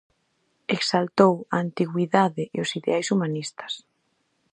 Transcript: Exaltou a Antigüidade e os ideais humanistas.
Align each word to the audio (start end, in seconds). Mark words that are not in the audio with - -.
Exaltou 0.77 1.33
a 1.53 1.55
Antigüidade 1.65 2.43
e 2.55 2.57
os 2.65 2.71
ideais 2.79 3.07
humanistas. 3.13 3.73